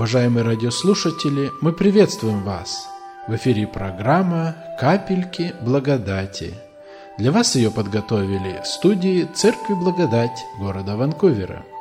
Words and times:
Уважаемые 0.00 0.44
радиослушатели, 0.46 1.52
мы 1.60 1.74
приветствуем 1.74 2.42
вас. 2.42 2.88
В 3.28 3.36
эфире 3.36 3.66
программа 3.66 4.56
«Капельки 4.80 5.52
благодати». 5.60 6.54
Для 7.18 7.30
вас 7.30 7.54
ее 7.54 7.70
подготовили 7.70 8.62
в 8.64 8.66
студии 8.66 9.28
Церкви 9.34 9.74
Благодать 9.74 10.42
города 10.58 10.96
Ванкувера– 10.96 11.66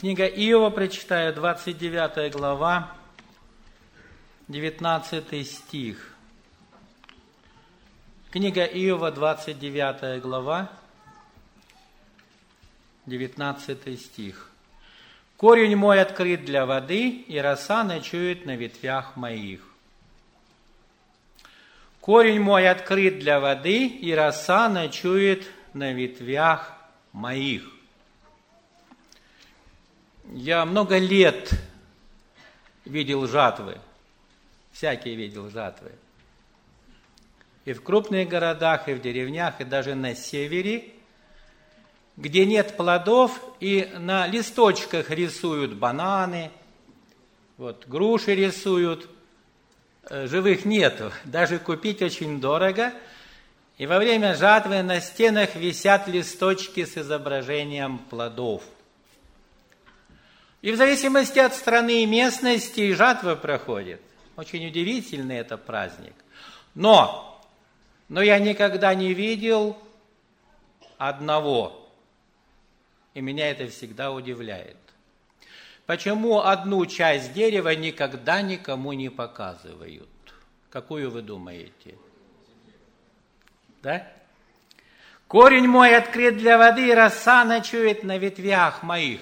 Книга 0.00 0.26
Иова, 0.26 0.70
прочитаю, 0.70 1.32
29 1.32 2.32
глава, 2.32 2.90
19 4.48 5.46
стих. 5.46 6.12
Книга 8.32 8.64
Иова, 8.64 9.12
29 9.12 10.20
глава, 10.22 10.72
19 13.06 14.00
стих. 14.00 14.50
«Корень 15.36 15.76
мой 15.76 16.02
открыт 16.02 16.44
для 16.44 16.66
воды, 16.66 17.08
и 17.08 17.38
роса 17.38 17.84
ночует 17.84 18.46
на 18.46 18.56
ветвях 18.56 19.14
моих». 19.14 19.60
Корень 22.00 22.40
мой 22.40 22.68
открыт 22.68 23.20
для 23.20 23.38
воды, 23.38 23.86
и 23.86 24.12
роса 24.14 24.68
ночует 24.68 25.48
на 25.74 25.92
ветвях 25.92 26.72
моих. 27.12 27.79
Я 30.32 30.64
много 30.64 30.96
лет 30.96 31.50
видел 32.84 33.26
жатвы, 33.26 33.78
всякие 34.70 35.16
видел 35.16 35.50
жатвы. 35.50 35.90
И 37.64 37.72
в 37.72 37.82
крупных 37.82 38.28
городах, 38.28 38.88
и 38.88 38.94
в 38.94 39.02
деревнях, 39.02 39.60
и 39.60 39.64
даже 39.64 39.96
на 39.96 40.14
севере, 40.14 40.84
где 42.16 42.46
нет 42.46 42.76
плодов, 42.76 43.40
и 43.58 43.90
на 43.98 44.28
листочках 44.28 45.10
рисуют 45.10 45.74
бананы, 45.74 46.52
вот, 47.56 47.88
груши 47.88 48.36
рисуют, 48.36 49.10
э, 50.04 50.28
живых 50.28 50.64
нету, 50.64 51.10
даже 51.24 51.58
купить 51.58 52.02
очень 52.02 52.40
дорого. 52.40 52.92
И 53.78 53.86
во 53.86 53.98
время 53.98 54.36
жатвы 54.36 54.80
на 54.84 55.00
стенах 55.00 55.56
висят 55.56 56.06
листочки 56.06 56.84
с 56.84 56.96
изображением 56.96 57.98
плодов– 57.98 58.62
и 60.62 60.72
в 60.72 60.76
зависимости 60.76 61.38
от 61.38 61.54
страны 61.54 62.02
и 62.02 62.06
местности 62.06 62.92
жатва 62.92 63.34
проходит. 63.34 64.00
Очень 64.36 64.66
удивительный 64.66 65.36
это 65.38 65.56
праздник. 65.56 66.14
Но, 66.74 67.40
но 68.08 68.22
я 68.22 68.38
никогда 68.38 68.94
не 68.94 69.14
видел 69.14 69.76
одного. 70.98 71.90
И 73.14 73.20
меня 73.20 73.50
это 73.50 73.68
всегда 73.68 74.12
удивляет. 74.12 74.76
Почему 75.86 76.40
одну 76.40 76.86
часть 76.86 77.32
дерева 77.32 77.74
никогда 77.74 78.42
никому 78.42 78.92
не 78.92 79.08
показывают? 79.08 80.08
Какую 80.70 81.10
вы 81.10 81.22
думаете? 81.22 81.96
Да? 83.82 84.06
Корень 85.26 85.66
мой 85.66 85.96
открыт 85.96 86.36
для 86.36 86.58
воды, 86.58 86.88
и 86.88 86.94
роса 86.94 87.44
ночует 87.44 88.04
на 88.04 88.18
ветвях 88.18 88.82
моих. 88.82 89.20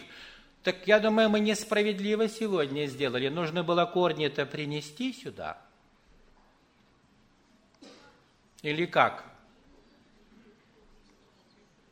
Так 0.68 0.86
я 0.86 1.00
думаю, 1.00 1.30
мы 1.30 1.40
несправедливо 1.40 2.28
сегодня 2.28 2.84
сделали. 2.88 3.28
Нужно 3.28 3.64
было 3.64 3.86
корни-то 3.86 4.44
принести 4.44 5.14
сюда. 5.14 5.56
Или 8.60 8.84
как? 8.84 9.24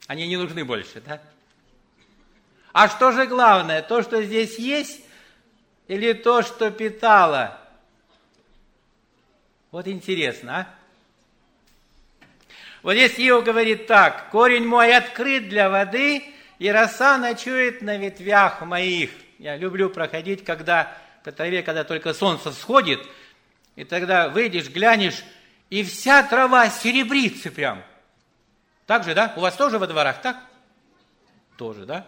Они 0.06 0.28
не 0.28 0.36
нужны 0.36 0.62
больше, 0.62 1.00
да? 1.00 1.22
А 2.74 2.90
что 2.90 3.12
же 3.12 3.26
главное? 3.26 3.80
То, 3.80 4.02
что 4.02 4.22
здесь 4.22 4.58
есть, 4.58 5.00
или 5.88 6.12
то, 6.12 6.42
что 6.42 6.70
питало? 6.70 7.58
Вот 9.70 9.88
интересно, 9.88 10.54
а? 10.54 10.74
Вот 12.82 12.92
здесь 12.92 13.18
Иов 13.20 13.42
говорит 13.42 13.86
так, 13.86 14.28
корень 14.28 14.66
мой 14.66 14.94
открыт 14.94 15.48
для 15.48 15.70
воды, 15.70 16.35
и 16.58 16.68
роса 16.68 17.18
ночует 17.18 17.82
на 17.82 17.96
ветвях 17.96 18.62
моих. 18.62 19.10
Я 19.38 19.56
люблю 19.56 19.90
проходить, 19.90 20.44
когда 20.44 20.96
по 21.22 21.32
траве, 21.32 21.62
когда 21.62 21.84
только 21.84 22.14
солнце 22.14 22.52
всходит, 22.52 23.00
и 23.74 23.84
тогда 23.84 24.28
выйдешь, 24.28 24.70
глянешь, 24.70 25.22
и 25.68 25.82
вся 25.82 26.22
трава 26.22 26.70
серебрится 26.70 27.50
прям. 27.50 27.82
Так 28.86 29.04
же, 29.04 29.14
да? 29.14 29.34
У 29.36 29.40
вас 29.40 29.54
тоже 29.56 29.78
во 29.78 29.86
дворах 29.86 30.22
так? 30.22 30.36
Тоже, 31.58 31.84
да? 31.84 32.06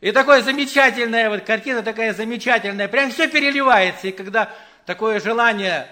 И 0.00 0.12
такая 0.12 0.42
замечательная 0.42 1.28
вот 1.28 1.42
картина, 1.42 1.82
такая 1.82 2.14
замечательная, 2.14 2.88
прям 2.88 3.10
все 3.10 3.28
переливается, 3.28 4.08
и 4.08 4.12
когда 4.12 4.50
такое 4.86 5.20
желание, 5.20 5.86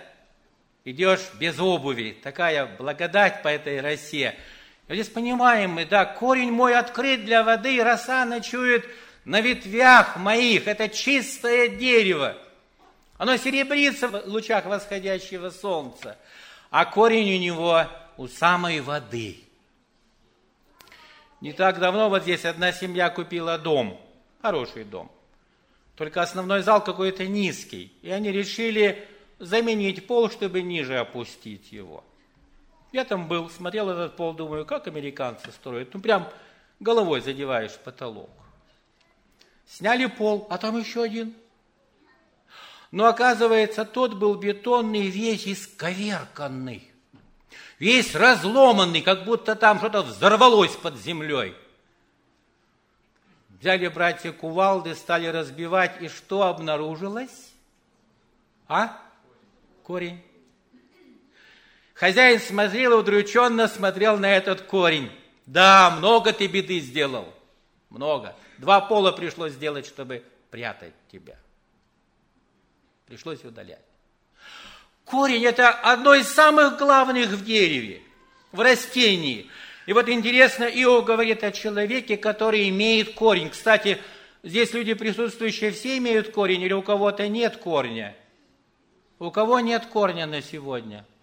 идешь 0.84 1.20
без 1.34 1.60
обуви, 1.60 2.18
такая 2.22 2.66
благодать 2.66 3.42
по 3.42 3.48
этой 3.48 3.80
росе– 3.80 4.34
Здесь 4.88 5.08
понимаем 5.08 5.72
мы, 5.72 5.84
да, 5.84 6.06
корень 6.06 6.50
мой 6.50 6.74
открыт 6.74 7.24
для 7.24 7.42
воды, 7.42 7.82
роса 7.82 8.24
ночует 8.24 8.86
на 9.26 9.42
ветвях 9.42 10.16
моих. 10.16 10.66
Это 10.66 10.88
чистое 10.88 11.68
дерево. 11.68 12.36
Оно 13.18 13.36
серебрится 13.36 14.08
в 14.08 14.26
лучах 14.26 14.64
восходящего 14.64 15.50
солнца. 15.50 16.16
А 16.70 16.86
корень 16.86 17.36
у 17.36 17.38
него 17.38 17.84
у 18.16 18.28
самой 18.28 18.80
воды. 18.80 19.38
Не 21.42 21.52
так 21.52 21.78
давно 21.78 22.08
вот 22.08 22.22
здесь 22.22 22.46
одна 22.46 22.72
семья 22.72 23.10
купила 23.10 23.58
дом, 23.58 24.00
хороший 24.40 24.84
дом. 24.84 25.10
Только 25.96 26.22
основной 26.22 26.62
зал 26.62 26.82
какой-то 26.82 27.26
низкий. 27.26 27.92
И 28.02 28.10
они 28.10 28.32
решили 28.32 29.06
заменить 29.38 30.06
пол, 30.06 30.30
чтобы 30.30 30.62
ниже 30.62 30.96
опустить 30.96 31.72
его. 31.72 32.04
Я 32.92 33.04
там 33.04 33.28
был, 33.28 33.50
смотрел 33.50 33.90
этот 33.90 34.16
пол, 34.16 34.32
думаю, 34.32 34.64
как 34.64 34.86
американцы 34.86 35.52
строят. 35.52 35.92
Ну, 35.92 36.00
прям 36.00 36.28
головой 36.80 37.20
задеваешь 37.20 37.76
потолок. 37.76 38.30
Сняли 39.66 40.06
пол, 40.06 40.46
а 40.48 40.56
там 40.56 40.78
еще 40.78 41.02
один. 41.02 41.34
Но 42.90 43.04
оказывается, 43.04 43.84
тот 43.84 44.14
был 44.14 44.36
бетонный, 44.36 45.08
весь 45.08 45.46
исковерканный. 45.46 46.90
Весь 47.78 48.14
разломанный, 48.14 49.02
как 49.02 49.24
будто 49.24 49.54
там 49.54 49.78
что-то 49.78 50.02
взорвалось 50.02 50.74
под 50.74 50.96
землей. 50.96 51.54
Взяли 53.60 53.88
братья 53.88 54.32
кувалды, 54.32 54.94
стали 54.94 55.26
разбивать, 55.26 56.00
и 56.00 56.08
что 56.08 56.44
обнаружилось? 56.44 57.52
А? 58.68 58.98
Корень. 59.82 60.22
Хозяин 61.98 62.38
смотрел 62.38 62.92
и 62.92 63.00
удрученно 63.00 63.66
смотрел 63.66 64.18
на 64.18 64.36
этот 64.36 64.62
корень. 64.62 65.10
Да, 65.46 65.90
много 65.98 66.32
ты 66.32 66.46
беды 66.46 66.78
сделал. 66.78 67.26
Много. 67.90 68.36
Два 68.58 68.80
пола 68.80 69.10
пришлось 69.10 69.54
сделать, 69.54 69.84
чтобы 69.84 70.22
прятать 70.48 70.92
тебя. 71.10 71.36
Пришлось 73.06 73.42
удалять. 73.42 73.82
Корень– 75.04 75.44
это 75.44 75.70
одно 75.70 76.14
из 76.14 76.28
самых 76.28 76.78
главных 76.78 77.30
в 77.30 77.44
дереве, 77.44 78.00
в 78.52 78.60
растении. 78.60 79.50
И 79.86 79.92
вот 79.92 80.08
интересно, 80.08 80.64
Иов 80.64 81.04
говорит 81.04 81.42
о 81.42 81.50
человеке, 81.50 82.16
который 82.16 82.68
имеет 82.68 83.14
корень. 83.14 83.50
Кстати, 83.50 83.98
здесь 84.44 84.72
люди 84.72 84.94
присутствующие 84.94 85.72
все 85.72 85.98
имеют 85.98 86.30
корень 86.30 86.62
или 86.62 86.74
у 86.74 86.82
кого-то 86.82 87.26
нет 87.26 87.56
корня? 87.56 88.14
У 89.18 89.32
кого 89.32 89.58
нет 89.58 89.86
корня 89.86 90.26
на 90.26 90.42
сегодня– 90.42 91.04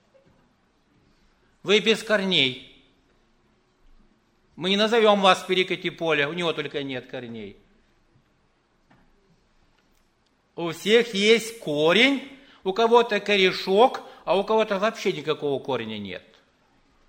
вы 1.66 1.80
без 1.80 2.04
корней. 2.04 2.72
Мы 4.56 4.70
не 4.70 4.78
назовем 4.78 5.20
вас 5.22 5.44
перекати 5.44 5.90
поля, 5.90 6.30
у 6.30 6.34
него 6.34 6.54
только 6.54 6.84
нет 6.84 7.08
корней. 7.08 7.58
У 10.56 10.70
всех 10.70 11.16
есть 11.16 11.60
корень, 11.60 12.22
у 12.64 12.72
кого-то 12.72 13.20
корешок, 13.20 14.02
а 14.26 14.38
у 14.38 14.44
кого-то 14.44 14.78
вообще 14.78 15.12
никакого 15.12 15.62
кореня 15.62 15.98
нет. 15.98 16.24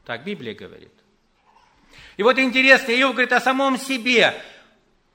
Так 0.07 0.25
Библия 0.25 0.55
говорит. 0.55 0.93
И 2.17 2.23
вот 2.23 2.39
интересно, 2.39 2.93
Иов 2.93 3.13
говорит 3.13 3.35
о 3.35 3.41
самом 3.41 3.77
себе, 3.77 4.35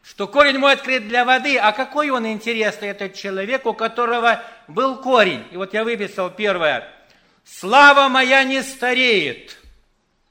что 0.03 0.27
корень 0.27 0.59
мой 0.59 0.73
открыт 0.73 1.07
для 1.07 1.25
воды, 1.25 1.57
а 1.57 1.71
какой 1.71 2.11
он 2.11 2.27
интересный, 2.27 2.89
этот 2.89 3.15
человек, 3.15 3.65
у 3.65 3.73
которого 3.73 4.43
был 4.67 5.01
корень. 5.01 5.43
И 5.51 5.57
вот 5.57 5.73
я 5.73 5.83
выписал 5.83 6.29
первое. 6.29 7.00
Слава 7.43 8.07
моя 8.09 8.43
не 8.43 8.63
стареет. 8.63 9.57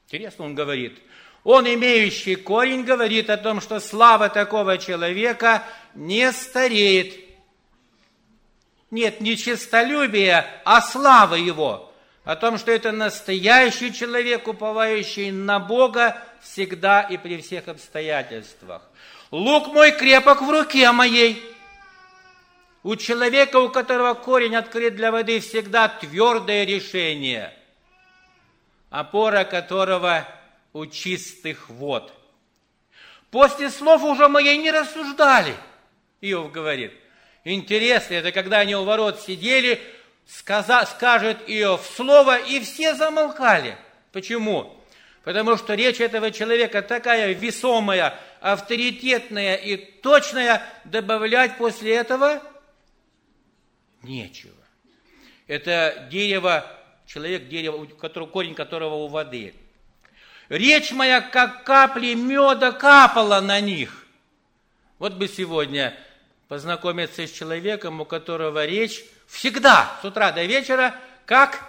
Интересно 0.07 0.45
он 0.45 0.55
говорит. 0.55 0.99
Он, 1.45 1.67
имеющий 1.67 2.37
корень, 2.37 2.85
говорит 2.85 3.31
о 3.31 3.37
том, 3.37 3.61
что 3.61 3.81
слава 3.81 4.29
такого 4.29 4.77
человека 4.79 5.63
не 5.95 6.33
стареет. 6.33 7.15
Нет, 8.91 9.21
не 9.21 9.37
честолюбие, 9.37 10.45
а 10.65 10.83
слава 10.83 11.37
его. 11.37 11.93
О 12.25 12.37
том, 12.37 12.59
что 12.59 12.71
это 12.71 12.93
настоящий 12.93 13.93
человек, 13.93 14.47
уповающий 14.47 15.31
на 15.31 15.59
Бога 15.59 16.23
всегда 16.43 17.03
и 17.03 17.17
при 17.17 17.41
всех 17.41 17.69
обстоятельствах. 17.69 18.83
Лук 19.31 19.69
мой 19.69 19.93
крепок 19.93 20.43
в 20.43 20.51
руке 20.51 20.91
моей. 20.93 21.43
У 22.83 22.97
человека, 22.97 23.57
у 23.57 23.69
которого 23.69 24.15
корень 24.15 24.57
открыт 24.57 24.97
для 24.97 25.13
воды, 25.13 25.41
всегда 25.41 25.89
твердое 25.89 26.65
решение, 26.65 27.55
опора 28.89 29.45
которого 29.45 30.27
у 30.73 30.87
чистых 30.87 31.69
вод. 31.69 32.13
После 33.31 33.71
слов 33.71 34.03
уже 34.03 34.29
моей 34.29 34.57
не 34.57 34.71
рассуждали, 34.71 35.55
Иов 36.23 36.51
говорит. 36.51 36.93
Интересно, 37.45 38.15
это 38.15 38.33
когда 38.33 38.59
они 38.59 38.75
у 38.75 38.85
ворот 38.85 39.21
сидели, 39.21 39.81
сказа, 40.27 40.87
скажет 40.87 41.39
Иов 41.47 41.87
слово, 41.97 42.39
и 42.39 42.61
все 42.61 42.95
замолкали. 42.95 43.77
Почему? 44.11 44.77
Потому 45.23 45.59
что 45.59 45.75
речь 45.75 46.01
этого 46.01 46.31
человека 46.31 46.81
такая 46.81 47.35
весомая, 47.35 48.19
авторитетная 48.41 49.57
и 49.57 49.77
точная, 49.77 50.63
добавлять 50.85 51.59
после 51.59 51.95
этого 51.95 52.43
нечего. 54.03 54.55
Это 55.47 56.09
дерево, 56.11 56.65
человек, 57.07 57.49
дерево, 57.49 57.85
корень 58.27 58.55
которого 58.55 58.95
у 58.95 59.09
воды. 59.09 59.55
Речь 60.49 60.93
моя, 60.93 61.21
как 61.21 61.65
капли 61.65 62.15
меда, 62.15 62.73
капала 62.73 63.41
на 63.41 63.61
них. 63.61 64.07
Вот 64.99 65.15
бы 65.15 65.29
сегодня 65.29 65.97
познакомиться 66.49 67.27
с 67.27 67.31
человеком, 67.31 68.01
у 68.01 68.05
которого 68.05 68.67
речь 68.67 69.05
всегда, 69.29 69.99
с 70.03 70.05
утра 70.05 70.33
до 70.33 70.45
вечера, 70.45 70.95
как 71.25 71.65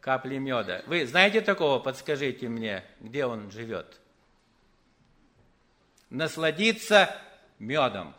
капли 0.00 0.38
меда. 0.38 0.82
Вы 0.86 1.06
знаете 1.06 1.40
такого? 1.40 1.78
Подскажите 1.78 2.48
мне, 2.48 2.84
где 3.00 3.24
он 3.24 3.50
живет. 3.50 4.00
Насладиться 6.10 7.14
медом. 7.58 8.14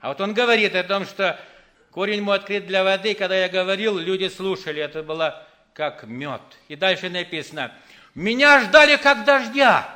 А 0.00 0.08
вот 0.08 0.20
он 0.20 0.34
говорит 0.34 0.74
о 0.74 0.84
том, 0.84 1.04
что 1.04 1.38
корень 1.90 2.22
мой 2.22 2.36
открыт 2.36 2.66
для 2.66 2.84
воды. 2.84 3.14
Когда 3.14 3.36
я 3.36 3.48
говорил, 3.48 3.98
люди 3.98 4.28
слушали, 4.28 4.80
это 4.80 5.02
было 5.02 5.46
как 5.74 6.04
мед. 6.04 6.40
И 6.68 6.76
дальше 6.76 7.10
написано, 7.10 7.72
меня 8.14 8.60
ждали 8.60 8.96
как 8.96 9.24
дождя. 9.24 9.88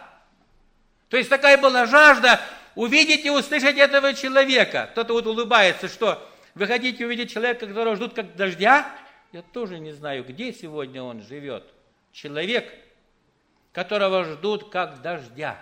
То 1.08 1.16
есть 1.16 1.28
такая 1.28 1.58
была 1.58 1.86
жажда 1.86 2.40
увидеть 2.74 3.24
и 3.24 3.30
услышать 3.30 3.76
этого 3.76 4.14
человека. 4.14 4.88
Кто-то 4.92 5.12
вот 5.12 5.26
улыбается, 5.26 5.88
что 5.88 6.26
вы 6.54 6.66
хотите 6.66 7.04
увидеть 7.04 7.32
человека, 7.32 7.66
которого 7.66 7.96
ждут 7.96 8.14
как 8.14 8.34
дождя? 8.36 8.90
Я 9.32 9.42
тоже 9.42 9.78
не 9.78 9.92
знаю, 9.92 10.24
где 10.24 10.52
сегодня 10.52 11.02
он 11.02 11.22
живет. 11.22 11.64
Человек, 12.12 12.70
которого 13.72 14.24
ждут 14.24 14.70
как 14.70 15.00
дождя. 15.02 15.58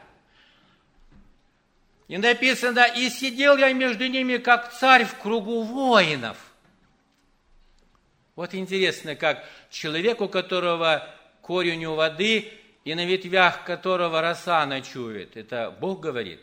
И 2.11 2.19
написано, 2.19 2.87
и 2.97 3.09
сидел 3.09 3.57
я 3.57 3.73
между 3.73 4.09
ними, 4.09 4.39
как 4.39 4.73
царь 4.73 5.05
в 5.05 5.15
кругу 5.19 5.63
воинов. 5.63 6.37
Вот 8.35 8.53
интересно, 8.53 9.15
как 9.15 9.45
человек, 9.71 10.21
у 10.21 10.29
которого 10.29 11.09
корень 11.41 11.85
у 11.85 11.95
воды, 11.95 12.53
и 12.83 12.97
на 12.97 13.07
ветвях 13.07 13.65
которого 13.65 14.21
роса 14.21 14.67
ночует. 14.67 15.37
Это 15.37 15.73
Бог 15.81 16.01
говорит 16.01 16.41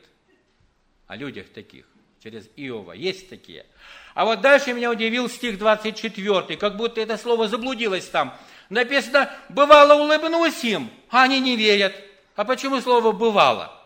о 1.05 1.17
людях 1.17 1.47
таких, 1.49 1.83
через 2.23 2.47
Иова. 2.55 2.93
Есть 2.93 3.27
такие. 3.27 3.65
А 4.13 4.23
вот 4.23 4.39
дальше 4.39 4.71
меня 4.71 4.89
удивил 4.89 5.27
стих 5.27 5.57
24, 5.57 6.55
как 6.55 6.77
будто 6.77 7.01
это 7.01 7.17
слово 7.17 7.49
заблудилось 7.49 8.07
там. 8.07 8.33
Написано, 8.69 9.29
бывало 9.49 10.01
улыбнусь 10.01 10.63
им, 10.63 10.89
а 11.09 11.23
они 11.23 11.41
не 11.41 11.57
верят. 11.57 11.93
А 12.37 12.45
почему 12.45 12.79
слово 12.79 13.11
«бывало»? 13.11 13.76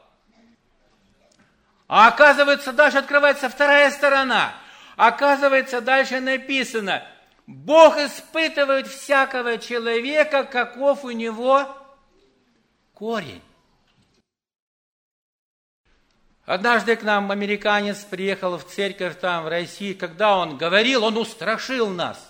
А 1.91 2.07
оказывается, 2.07 2.71
дальше 2.71 2.99
открывается 2.99 3.49
вторая 3.49 3.91
сторона. 3.91 4.53
Оказывается, 4.95 5.81
дальше 5.81 6.21
написано, 6.21 7.05
Бог 7.47 7.97
испытывает 7.97 8.87
всякого 8.87 9.57
человека, 9.57 10.45
каков 10.45 11.03
у 11.03 11.11
него 11.11 11.67
корень. 12.93 13.41
Однажды 16.45 16.95
к 16.95 17.03
нам 17.03 17.29
американец 17.29 18.05
приехал 18.05 18.57
в 18.57 18.63
церковь 18.63 19.19
там, 19.19 19.43
в 19.43 19.49
России. 19.49 19.91
Когда 19.91 20.37
он 20.37 20.55
говорил, 20.55 21.03
он 21.03 21.17
устрашил 21.17 21.89
нас. 21.89 22.25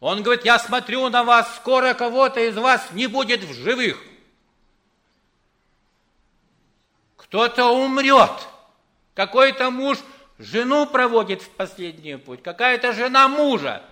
Он 0.00 0.22
говорит, 0.22 0.46
я 0.46 0.58
смотрю 0.58 1.10
на 1.10 1.24
вас, 1.24 1.56
скоро 1.56 1.92
кого-то 1.92 2.40
из 2.40 2.56
вас 2.56 2.88
не 2.92 3.06
будет 3.06 3.42
в 3.42 3.52
живых. 3.52 4.02
Кто-то 7.16 7.66
умрет. 7.66 8.48
Какой-то 9.18 9.72
муж 9.72 9.98
жену 10.38 10.86
проводит 10.86 11.42
в 11.42 11.48
последний 11.48 12.16
путь, 12.16 12.40
какая-то 12.40 12.92
жена 12.92 13.26
мужа. 13.26 13.82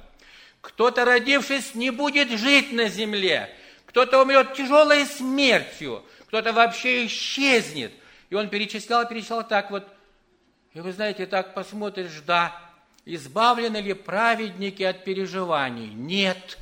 Кто-то, 0.61 1.05
родившись, 1.05 1.75
не 1.75 1.91
будет 1.91 2.31
жить 2.31 2.73
на 2.73 2.87
земле. 2.89 3.51
Кто-то 3.87 4.23
умрет 4.23 4.55
тяжелой 4.55 5.05
смертью, 5.05 6.05
кто-то 6.29 6.53
вообще 6.53 7.07
исчезнет. 7.07 7.91
И 8.31 8.37
он 8.37 8.49
перечислял, 8.49 9.09
перечислял 9.09 9.45
так 9.45 9.73
вот. 9.73 9.89
И 10.75 10.81
вы 10.81 10.93
знаете, 10.93 11.27
так 11.27 11.55
посмотришь, 11.55 12.23
да, 12.25 12.57
избавлены 13.05 13.79
ли 13.79 13.95
праведники 13.95 14.85
от 14.85 15.03
переживаний? 15.03 15.89
Нет. 15.89 16.57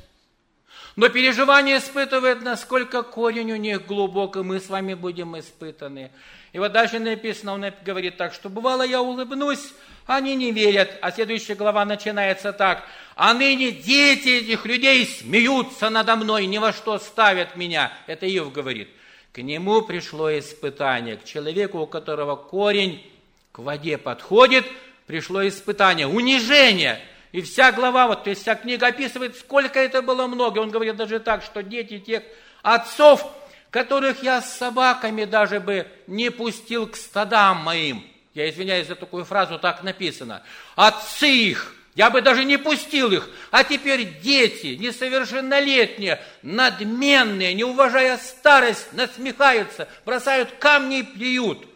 Но 0.95 1.09
переживания 1.09 1.77
испытывают, 1.77 2.41
насколько 2.41 3.03
корень 3.03 3.51
у 3.51 3.57
них 3.57 3.85
глубок, 3.85 4.37
и 4.37 4.41
мы 4.41 4.59
с 4.59 4.69
вами 4.69 4.95
будем 4.95 5.37
испытаны. 5.37 6.09
И 6.55 6.57
вот 6.57 6.71
дальше 6.71 6.99
написано, 6.99 7.51
он 7.55 7.65
говорит 7.83 8.15
так, 8.15 8.33
что 8.33 8.47
бывало 8.47 8.83
я 8.83 9.01
улыбнусь, 9.01 9.73
они 10.05 10.35
не 10.35 10.53
верят. 10.53 10.89
А 11.01 11.11
следующая 11.11 11.55
глава 11.55 11.83
начинается 11.83 12.53
так. 12.53 12.85
А 13.17 13.33
ныне 13.33 13.71
дети 13.71 14.29
этих 14.29 14.65
людей 14.65 15.05
смеются 15.05 15.89
надо 15.89 16.15
мной, 16.15 16.45
ни 16.45 16.57
во 16.57 16.71
что 16.71 16.97
ставят 16.97 17.57
меня. 17.57 17.91
Это 18.07 18.25
Иов 18.25 18.53
говорит. 18.53 18.87
К 19.33 19.39
нему 19.39 19.81
пришло 19.81 20.31
испытание, 20.39 21.17
к 21.17 21.25
человеку, 21.25 21.79
у 21.79 21.87
которого 21.87 22.37
корень 22.37 23.05
к 23.51 23.59
воде 23.59 23.97
подходит, 23.97 24.65
пришло 25.07 25.45
испытание, 25.45 26.07
унижение. 26.07 27.01
И 27.33 27.41
вся 27.41 27.73
глава, 27.73 28.07
вот, 28.07 28.23
то 28.23 28.29
есть 28.29 28.43
вся 28.43 28.55
книга 28.55 28.87
описывает, 28.87 29.35
сколько 29.35 29.77
это 29.77 30.01
было 30.01 30.25
много. 30.25 30.59
Он 30.59 30.71
говорит 30.71 30.95
даже 30.95 31.19
так, 31.19 31.43
что 31.43 31.61
дети 31.63 31.99
тех 31.99 32.23
отцов, 32.63 33.29
которых 33.75 34.23
я 34.23 34.41
с 34.41 34.57
собаками 34.57 35.25
даже 35.25 35.59
бы 35.59 35.85
не 36.07 36.31
пустил 36.31 36.87
к 36.87 36.95
стадам 36.95 37.57
моим. 37.57 38.07
Я 38.33 38.49
извиняюсь 38.49 38.87
за 38.87 38.95
такую 38.95 39.25
фразу, 39.25 39.59
так 39.59 39.83
написано. 39.83 40.43
Отцы 40.77 41.27
их, 41.27 41.75
я 41.93 42.09
бы 42.09 42.21
даже 42.21 42.45
не 42.45 42.57
пустил 42.57 43.11
их. 43.11 43.29
А 43.51 43.65
теперь 43.65 44.21
дети, 44.21 44.77
несовершеннолетние, 44.79 46.23
надменные, 46.41 47.53
не 47.53 47.65
уважая 47.65 48.17
старость, 48.17 48.93
насмехаются, 48.93 49.89
бросают 50.05 50.51
камни 50.51 50.99
и 50.99 51.03
плюют. 51.03 51.67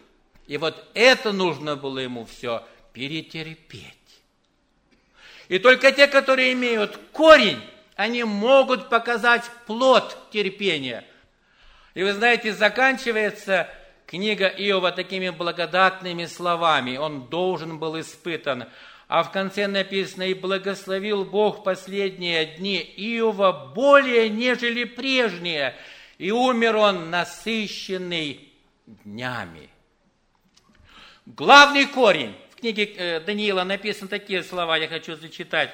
И 0.48 0.56
вот 0.56 0.82
это 0.94 1.34
нужно 1.34 1.76
было 1.76 2.00
ему 2.00 2.26
все 2.26 2.66
перетерпеть. 2.94 3.84
И 5.50 5.60
только 5.60 5.92
те, 5.92 6.08
которые 6.08 6.54
имеют 6.54 6.98
корень, 7.12 7.62
они 7.98 8.24
могут 8.24 8.88
показать 8.88 9.44
плод 9.68 10.18
терпения. 10.32 11.04
И 12.00 12.02
вы 12.02 12.14
знаете, 12.14 12.54
заканчивается 12.54 13.70
книга 14.06 14.48
Иова 14.48 14.94
такими 14.94 15.32
благодатными 15.32 16.28
словами. 16.28 16.96
Он 16.96 17.28
должен 17.28 17.78
был 17.78 18.00
испытан. 18.00 18.70
А 19.10 19.22
в 19.22 19.34
конце 19.34 19.68
написано, 19.68 20.24
и 20.24 20.34
благословил 20.34 21.26
Бог 21.26 21.66
последние 21.66 22.46
дни 22.46 22.78
Иова 22.78 23.52
более, 23.76 24.30
нежели 24.30 24.86
прежние, 24.86 25.76
и 26.18 26.32
умер 26.32 26.78
он 26.78 27.10
насыщенный 27.10 28.48
днями. 28.86 29.70
Главный 31.26 31.86
корень. 31.86 32.34
В 32.52 32.62
книге 32.62 32.86
э, 32.86 33.20
Даниила 33.20 33.66
написаны 33.66 34.08
такие 34.08 34.46
слова, 34.46 34.78
я 34.78 34.88
хочу 34.88 35.18
зачитать. 35.18 35.72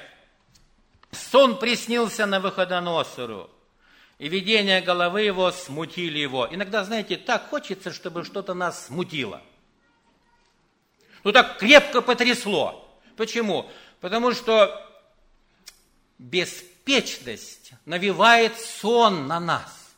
Сон 1.12 1.60
приснился 1.60 2.26
на 2.26 2.40
выходоносору 2.40 3.48
и 4.18 4.28
видение 4.28 4.80
головы 4.80 5.22
его 5.22 5.50
смутили 5.52 6.18
его. 6.18 6.48
Иногда, 6.50 6.84
знаете, 6.84 7.16
так 7.16 7.50
хочется, 7.50 7.92
чтобы 7.92 8.24
что-то 8.24 8.54
нас 8.54 8.86
смутило. 8.86 9.42
Ну 11.22 11.32
так 11.32 11.58
крепко 11.58 12.00
потрясло. 12.00 12.88
Почему? 13.16 13.68
Потому 14.00 14.32
что 14.32 14.82
беспечность 16.18 17.72
навевает 17.84 18.58
сон 18.58 19.26
на 19.26 19.40
нас. 19.40 19.94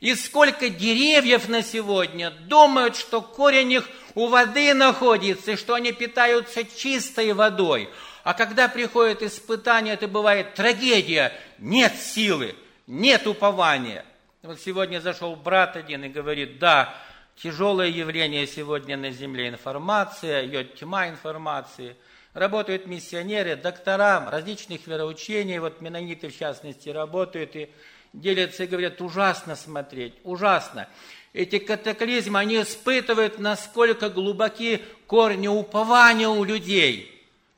И 0.00 0.14
сколько 0.14 0.68
деревьев 0.68 1.48
на 1.48 1.62
сегодня 1.62 2.30
думают, 2.30 2.96
что 2.96 3.22
корень 3.22 3.72
их 3.72 3.88
у 4.14 4.26
воды 4.26 4.74
находится, 4.74 5.52
и 5.52 5.56
что 5.56 5.74
они 5.74 5.92
питаются 5.92 6.64
чистой 6.64 7.32
водой. 7.32 7.88
А 8.24 8.32
когда 8.32 8.68
приходит 8.68 9.22
испытание, 9.22 9.94
это 9.94 10.08
бывает 10.08 10.54
трагедия, 10.54 11.30
нет 11.58 11.94
силы, 11.94 12.56
нет 12.86 13.26
упования. 13.26 14.02
Вот 14.42 14.58
сегодня 14.60 15.00
зашел 15.00 15.36
брат 15.36 15.76
один 15.76 16.04
и 16.04 16.08
говорит, 16.08 16.58
да, 16.58 16.94
тяжелое 17.36 17.88
явление 17.88 18.46
сегодня 18.46 18.96
на 18.96 19.10
земле, 19.10 19.50
информация, 19.50 20.46
идет 20.46 20.74
тьма 20.74 21.10
информации. 21.10 21.96
Работают 22.32 22.86
миссионеры, 22.86 23.56
доктора 23.56 24.26
различных 24.30 24.86
вероучений, 24.86 25.58
вот 25.58 25.82
менониты 25.82 26.30
в 26.30 26.36
частности 26.36 26.88
работают 26.88 27.54
и 27.54 27.70
делятся 28.14 28.64
и 28.64 28.66
говорят, 28.66 29.02
ужасно 29.02 29.54
смотреть, 29.54 30.14
ужасно. 30.24 30.88
Эти 31.34 31.58
катаклизмы, 31.58 32.38
они 32.38 32.62
испытывают, 32.62 33.38
насколько 33.38 34.08
глубоки 34.08 34.82
корни 35.06 35.48
упования 35.48 36.28
у 36.28 36.42
людей. 36.42 37.13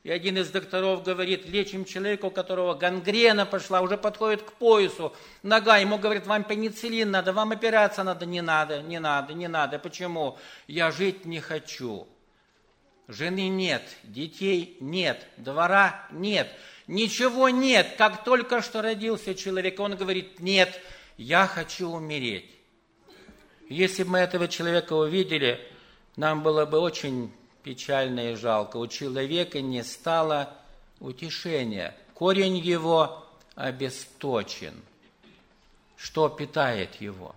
И 0.07 0.09
один 0.09 0.37
из 0.37 0.49
докторов 0.51 1.03
говорит, 1.03 1.49
лечим 1.49 1.83
человека, 1.83 2.27
у 2.27 2.31
которого 2.31 2.75
гангрена 2.75 3.45
пошла, 3.45 3.81
уже 3.81 3.97
подходит 3.97 4.41
к 4.41 4.53
поясу, 4.53 5.13
нога, 5.43 5.79
ему 5.79 5.97
говорит, 5.97 6.25
вам 6.25 6.45
пенициллин 6.45 7.11
надо, 7.11 7.33
вам 7.33 7.51
операция 7.51 8.05
надо, 8.05 8.25
не 8.25 8.41
надо, 8.41 8.81
не 8.81 9.01
надо, 9.01 9.33
не 9.33 9.49
надо. 9.49 9.79
Почему? 9.79 10.37
Я 10.65 10.91
жить 10.91 11.25
не 11.25 11.41
хочу. 11.41 12.07
Жены 13.09 13.49
нет, 13.49 13.83
детей 14.03 14.77
нет, 14.79 15.27
двора 15.35 16.07
нет, 16.11 16.47
ничего 16.87 17.49
нет. 17.49 17.95
Как 17.97 18.23
только 18.23 18.61
что 18.61 18.81
родился 18.81 19.35
человек, 19.35 19.77
он 19.77 19.97
говорит, 19.97 20.39
нет, 20.39 20.79
я 21.17 21.47
хочу 21.47 21.89
умереть. 21.89 22.49
Если 23.67 24.03
бы 24.03 24.11
мы 24.11 24.19
этого 24.19 24.47
человека 24.47 24.93
увидели, 24.93 25.59
нам 26.15 26.43
было 26.43 26.65
бы 26.65 26.79
очень 26.79 27.29
печально 27.67 28.31
и 28.31 28.35
жалко. 28.35 28.77
У 28.77 28.87
человека 28.87 29.59
не 29.59 29.83
стало 29.83 30.49
утешения. 31.01 31.93
Корень 32.13 32.55
его 32.55 33.25
обесточен. 33.55 34.73
Что 35.97 36.29
питает 36.29 37.01
его? 37.01 37.35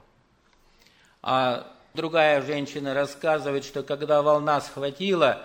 А 1.20 1.66
другая 1.94 2.42
женщина 2.42 2.94
рассказывает, 2.94 3.64
что 3.64 3.82
когда 3.82 4.22
волна 4.22 4.60
схватила, 4.60 5.44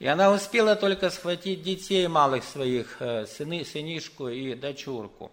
и 0.00 0.08
она 0.08 0.32
успела 0.32 0.74
только 0.74 1.10
схватить 1.10 1.62
детей 1.62 2.08
малых 2.08 2.42
своих, 2.42 2.96
э, 2.98 3.26
сыны, 3.26 3.64
сынишку 3.64 4.28
и 4.28 4.56
дочурку. 4.56 5.30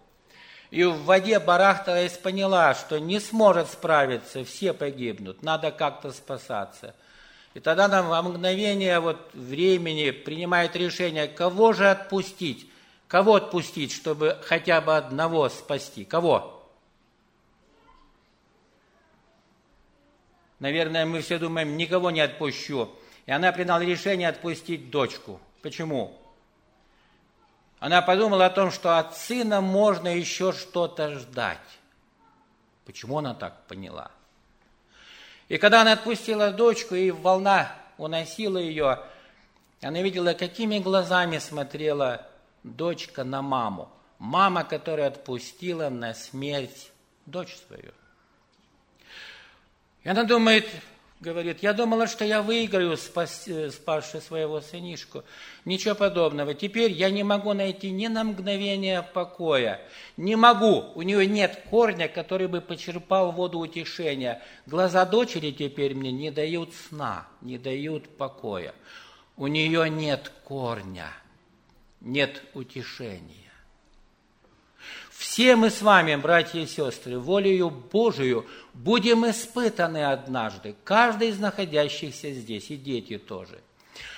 И 0.70 0.84
в 0.84 1.02
воде 1.02 1.40
барахталась, 1.40 2.16
поняла, 2.16 2.76
что 2.76 3.00
не 3.00 3.18
сможет 3.18 3.68
справиться, 3.68 4.44
все 4.44 4.72
погибнут, 4.72 5.42
надо 5.42 5.72
как-то 5.72 6.12
спасаться– 6.12 6.94
и 7.54 7.60
тогда 7.60 7.86
нам 7.88 8.08
во 8.08 8.22
мгновение 8.22 8.98
вот 9.00 9.30
времени 9.34 10.10
принимает 10.10 10.74
решение, 10.74 11.28
кого 11.28 11.72
же 11.72 11.90
отпустить, 11.90 12.68
кого 13.08 13.34
отпустить, 13.34 13.92
чтобы 13.92 14.38
хотя 14.42 14.80
бы 14.80 14.96
одного 14.96 15.48
спасти. 15.50 16.04
Кого? 16.04 16.66
Наверное, 20.60 21.04
мы 21.04 21.20
все 21.20 21.38
думаем, 21.38 21.76
никого 21.76 22.10
не 22.10 22.20
отпущу. 22.20 22.90
И 23.26 23.32
она 23.32 23.52
приняла 23.52 23.80
решение 23.80 24.28
отпустить 24.28 24.90
дочку. 24.90 25.40
Почему? 25.60 26.18
Она 27.80 28.00
подумала 28.00 28.46
о 28.46 28.50
том, 28.50 28.70
что 28.70 28.98
от 28.98 29.16
сына 29.16 29.60
можно 29.60 30.08
еще 30.08 30.52
что-то 30.52 31.18
ждать. 31.18 31.58
Почему 32.86 33.18
она 33.18 33.34
так 33.34 33.66
поняла? 33.66 34.10
И 35.52 35.58
когда 35.58 35.82
она 35.82 35.92
отпустила 35.92 36.50
дочку, 36.50 36.94
и 36.94 37.10
волна 37.10 37.76
уносила 37.98 38.56
ее, 38.56 39.00
она 39.82 40.00
видела, 40.00 40.32
какими 40.32 40.78
глазами 40.78 41.36
смотрела 41.36 42.26
дочка 42.62 43.22
на 43.22 43.42
маму. 43.42 43.92
Мама, 44.18 44.64
которая 44.64 45.08
отпустила 45.08 45.90
на 45.90 46.14
смерть 46.14 46.90
дочь 47.26 47.58
свою. 47.66 47.92
И 50.04 50.08
она 50.08 50.24
думает, 50.24 50.66
говорит, 51.22 51.62
я 51.62 51.72
думала, 51.72 52.06
что 52.06 52.24
я 52.24 52.42
выиграю, 52.42 52.96
спас, 52.96 53.46
э, 53.46 53.70
спасши 53.70 54.20
своего 54.20 54.60
сынишку. 54.60 55.22
Ничего 55.64 55.94
подобного. 55.94 56.52
Теперь 56.52 56.90
я 56.90 57.10
не 57.10 57.22
могу 57.22 57.52
найти 57.52 57.90
ни 57.90 58.08
на 58.08 58.24
мгновение 58.24 59.02
покоя. 59.02 59.80
Не 60.16 60.36
могу. 60.36 60.92
У 60.94 61.02
нее 61.02 61.26
нет 61.26 61.62
корня, 61.70 62.08
который 62.08 62.48
бы 62.48 62.60
почерпал 62.60 63.30
воду 63.30 63.60
утешения. 63.60 64.42
Глаза 64.66 65.06
дочери 65.06 65.52
теперь 65.52 65.94
мне 65.94 66.10
не 66.10 66.30
дают 66.30 66.74
сна, 66.74 67.28
не 67.40 67.56
дают 67.56 68.08
покоя. 68.16 68.74
У 69.36 69.46
нее 69.46 69.88
нет 69.88 70.30
корня, 70.44 71.10
нет 72.00 72.42
утешения. 72.52 73.41
Все 75.22 75.54
мы 75.54 75.70
с 75.70 75.80
вами, 75.82 76.16
братья 76.16 76.58
и 76.58 76.66
сестры, 76.66 77.16
волею 77.16 77.70
Божию 77.70 78.44
будем 78.74 79.24
испытаны 79.30 80.04
однажды, 80.04 80.74
каждый 80.82 81.28
из 81.28 81.38
находящихся 81.38 82.32
здесь, 82.32 82.72
и 82.72 82.76
дети 82.76 83.18
тоже. 83.18 83.60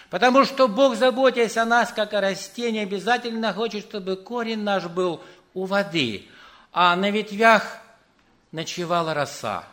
Потому 0.08 0.46
что 0.46 0.66
Бог, 0.66 0.96
заботясь 0.96 1.58
о 1.58 1.66
нас, 1.66 1.92
как 1.92 2.14
о 2.14 2.23
растении, 2.23 2.82
обязательно 2.82 3.52
хочет, 3.52 3.84
чтобы 3.84 4.16
корень 4.16 4.62
наш 4.62 4.87
был 4.87 5.20
у 5.52 5.66
воды, 5.66 6.25
а 6.73 6.96
на 6.96 7.11
ветвях 7.11 7.76
ночевала 8.50 9.12
роса, 9.12 9.68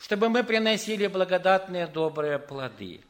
чтобы 0.00 0.28
мы 0.28 0.42
приносили 0.42 1.06
благодатные 1.06 1.86
добрые 1.86 2.40
плоды. 2.40 3.00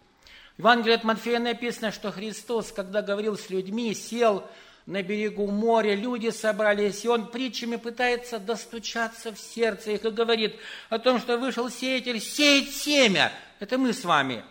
В 0.57 0.59
Евангелии 0.59 0.95
от 0.95 1.05
Матфея 1.05 1.39
написано, 1.39 1.93
что 1.93 2.13
Христос, 2.13 2.73
когда 2.73 3.01
говорил 3.01 3.39
с 3.39 3.49
людьми, 3.49 3.95
сел 3.95 4.45
на 4.87 5.03
берегу 5.03 5.49
моря, 5.49 5.95
люди 5.95 6.31
собрались, 6.31 7.05
и 7.05 7.09
он 7.09 7.27
притчами 7.27 7.77
пытается 7.77 8.39
достучаться 8.39 9.33
в 9.33 9.39
сердце 9.39 9.93
их 9.93 10.05
и 10.05 10.11
говорит 10.11 10.57
о 10.89 10.99
том, 10.99 11.19
что 11.19 11.37
вышел 11.39 11.69
сеятель 11.69 12.21
сеять 12.21 12.71
семя. 12.71 13.33
Это 13.59 13.79
мы 13.79 13.93
с 13.93 14.05
вами 14.05 14.45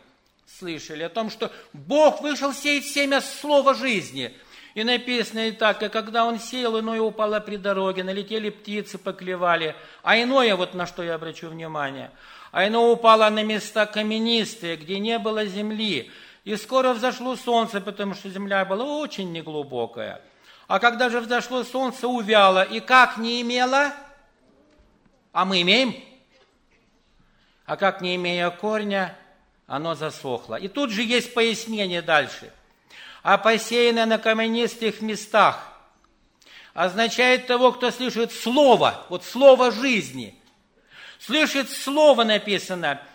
слышали, 0.45 1.03
о 1.03 1.09
том, 1.09 1.29
что 1.29 1.51
Бог 1.73 2.21
вышел 2.21 2.53
сеять 2.53 2.85
семя 2.85 3.21
слова 3.21 3.73
жизни. 3.73 4.33
И 4.73 4.83
написано 4.83 5.47
и 5.47 5.51
так, 5.51 5.81
и 5.83 5.87
когда 5.87 6.25
он 6.25 6.37
сеял, 6.37 6.77
иное 6.77 6.99
упало 6.99 7.39
при 7.39 7.55
дороге, 7.55 8.03
налетели 8.03 8.49
птицы, 8.49 8.97
поклевали. 8.97 9.73
А 10.03 10.21
иное, 10.21 10.53
вот 10.57 10.73
на 10.73 10.85
что 10.85 11.01
я 11.01 11.15
обращу 11.15 11.47
внимание, 11.47 12.11
а 12.51 12.67
иное 12.67 12.91
упало 12.91 13.29
на 13.29 13.41
места 13.41 13.85
каменистые, 13.85 14.75
где 14.75 14.99
не 14.99 15.17
было 15.17 15.45
земли, 15.45 16.11
и 16.45 16.55
скоро 16.57 16.93
взошло 16.93 17.35
солнце, 17.35 17.81
потому 17.81 18.13
что 18.13 18.29
земля 18.29 18.63
была 18.65 18.85
очень 18.85 19.31
неглубокая. 19.31 20.21
А 20.67 20.79
когда 20.79 21.09
же 21.09 21.19
взошло 21.19 21.63
солнце, 21.63 22.07
увяло. 22.07 22.63
И 22.63 22.79
как 22.79 23.17
не 23.17 23.41
имело? 23.41 23.91
А 25.33 25.43
мы 25.43 25.63
имеем? 25.63 25.95
А 27.65 27.75
как 27.77 27.99
не 27.99 28.15
имея 28.15 28.51
корня, 28.51 29.17
оно 29.65 29.95
засохло. 29.95 30.55
И 30.55 30.67
тут 30.67 30.91
же 30.91 31.01
есть 31.01 31.33
пояснение 31.33 32.03
дальше. 32.03 32.53
А 33.23 33.39
посеянное 33.39 34.05
на 34.05 34.19
каменистых 34.19 35.01
местах 35.01 35.73
означает 36.75 37.47
того, 37.47 37.71
кто 37.71 37.89
слышит 37.89 38.31
слово, 38.31 39.03
вот 39.09 39.23
слово 39.23 39.71
жизни. 39.71 40.39
Слышит 41.17 41.71
слово 41.71 42.23
написано– 42.23 43.01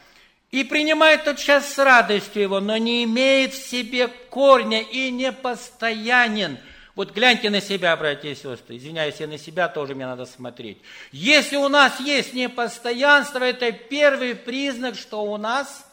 и 0.50 0.64
принимает 0.64 1.24
тот 1.24 1.38
час 1.38 1.72
с 1.72 1.78
радостью 1.78 2.42
его, 2.42 2.60
но 2.60 2.76
не 2.76 3.04
имеет 3.04 3.54
в 3.54 3.68
себе 3.68 4.08
корня 4.08 4.80
и 4.80 5.10
не 5.10 5.32
постоянен. 5.32 6.58
Вот 6.96 7.12
гляньте 7.12 7.50
на 7.50 7.60
себя, 7.60 7.96
братья 7.96 8.28
и 8.28 8.34
сестры. 8.34 8.76
Извиняюсь, 8.76 9.20
я 9.20 9.28
на 9.28 9.38
себя 9.38 9.68
тоже 9.68 9.94
мне 9.94 10.06
надо 10.06 10.26
смотреть. 10.26 10.78
Если 11.12 11.56
у 11.56 11.68
нас 11.68 12.00
есть 12.00 12.34
непостоянство, 12.34 13.44
это 13.44 13.70
первый 13.70 14.34
признак, 14.34 14.96
что 14.96 15.22
у 15.22 15.36
нас 15.36 15.86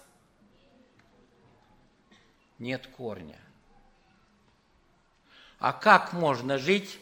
нет 2.57 2.87
корня. 2.87 3.37
А 5.59 5.71
как 5.71 6.13
можно 6.13 6.57
жить, 6.57 6.97